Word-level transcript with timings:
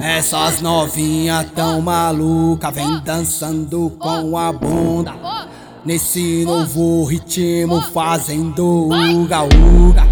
Essas 0.00 0.62
novinhas 0.62 1.44
tão 1.54 1.82
maluca, 1.82 2.70
vem 2.70 3.00
dançando 3.00 3.92
com 3.98 4.34
a 4.34 4.50
bunda. 4.50 5.12
Nesse 5.84 6.42
novo 6.46 7.04
ritmo 7.04 7.82
fazendo 7.92 8.88
uga 8.88 9.42
uga. 9.42 10.06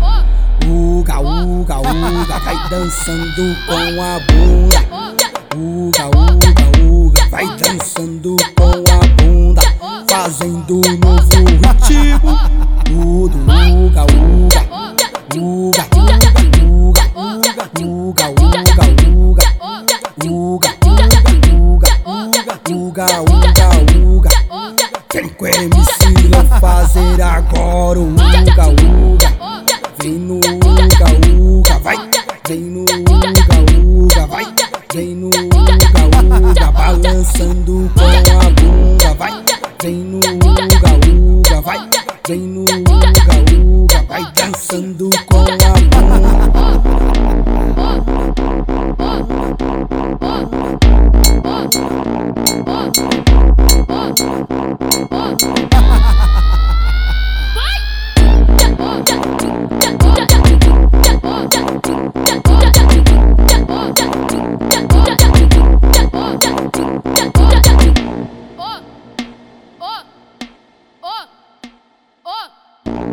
Uga 0.68 1.20
uga 1.20 1.78
uga, 1.78 2.38
vai 2.38 2.68
dançando 2.68 3.56
com 3.66 4.02
a 4.02 4.20
bunda. 4.20 4.78
Uga 5.56 6.06
uga 6.06 6.82
uga, 6.86 7.28
vai 7.30 7.46
dançando 7.56 8.36
com 8.56 8.84
a 8.92 9.22
bunda. 9.22 9.62
Fazendo 10.06 10.82
novo 10.82 11.44
ritmo. 11.46 12.38
Tudo 12.84 13.38
uga 13.38 14.04
uga. 14.04 14.68
Uga 15.34 15.86
uga 15.96 16.28
uga 16.74 17.04
uga 17.80 18.28
uga 18.28 18.47
uga, 23.38 23.68
uga. 24.04 24.30
Vem 25.12 25.28
com 25.28 25.46
MC 25.46 26.60
fazer 26.60 27.22
agora 27.22 27.98
o 27.98 28.12
uga, 28.12 28.68
uga. 28.68 29.32
Vem 30.02 30.12
no 30.12 30.36
uga, 30.36 30.84
uga, 31.30 31.78
vai. 31.78 31.96
Vem 32.48 32.60
no 32.60 32.82
uga, 32.82 33.28
uga, 33.80 34.26
vai. 34.26 34.44
Vem 34.94 35.14
no 35.14 35.28
uga, 35.28 36.50
uga, 36.50 36.72
balançando 36.72 37.90
com 37.94 38.04
a 38.04 38.50
bunda, 38.50 39.14
vai. 39.14 39.44
Vem 39.82 39.94
no 39.94 40.18
uga, 40.18 40.64
uga, 41.08 41.60
vai. 41.60 41.88
Vem 42.26 42.40
no 42.40 42.62
uga, 42.62 43.08
uga, 43.62 44.02
vai 44.08 44.32
dançando 44.34 45.10
com 45.26 45.38
a 45.38 45.44
bunda. 45.44 47.07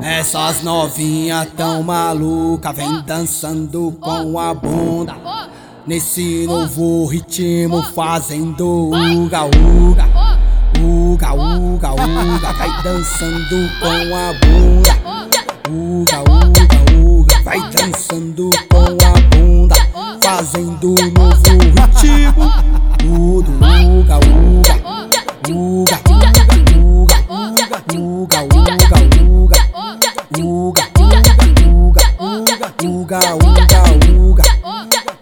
Essas 0.06 0.61
novinhas 0.61 1.48
tão 1.58 1.81
maluca, 1.81 2.72
vem 2.72 3.02
dançando 3.02 3.92
com 4.00 4.38
a 4.38 4.53
bunda. 4.53 5.16
Nesse 5.88 6.45
novo 6.45 7.08
ritmo 7.08 7.81
fazendo 7.81 8.92
uga 8.92 9.45
uga. 9.45 10.06
Uga 10.80 11.33
uga 11.33 11.92
uga, 11.94 12.53
vai 12.53 12.83
dançando 12.83 13.72
com 13.80 14.16
a 14.16 14.31
bunda. 14.45 14.95
Uga 15.72 16.20
uga 16.20 16.67
uga, 17.03 17.42
vai 17.42 17.59
dançando 17.72 18.52
com 18.70 18.86
a 18.86 19.36
bunda. 19.36 19.76
Fazendo 20.22 20.89
novo 21.17 21.64
uga, 33.36 33.83
uga. 34.11 34.44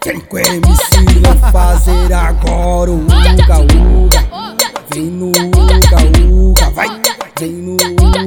Vem 0.03 0.19
com 0.19 0.38
MC 0.38 1.19
lá 1.22 1.52
fazer 1.52 2.14
agora 2.14 2.92
o 2.92 3.03
uga, 3.05 3.59
uga. 3.59 4.23
Vem 4.93 5.05
no 5.05 5.27
uga, 5.27 5.98
uga, 6.30 6.70
vai. 6.71 6.88
Vem 7.39 7.52
no 7.52 7.73
uga, 7.73 8.20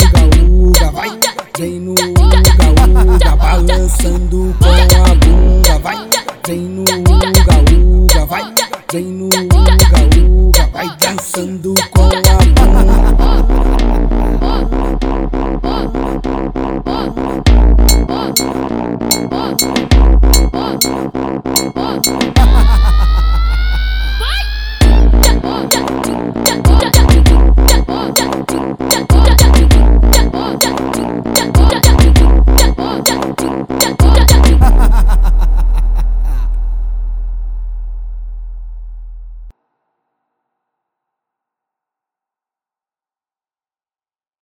uga, 0.50 0.90
vai. 0.90 1.18
Vem 1.58 1.80
no 1.80 1.92
uga, 1.92 3.14
uga, 3.14 3.36
balançando 3.36 4.54
com 4.58 4.68
a 4.68 5.14
bunda, 5.14 5.78
vai. 5.78 6.08
Vem 6.46 6.60
no 6.60 6.82
uga, 6.82 7.28
uga, 7.72 8.26
vai. 8.26 8.54
Vem 8.92 9.04
no 9.04 9.26
uga, 9.26 10.20
uga, 10.28 10.66
vai 10.72 10.96
dançando 10.98 11.74
com 11.90 12.02
a 12.02 12.08
bunda. 12.08 13.65
Música 20.76 21.25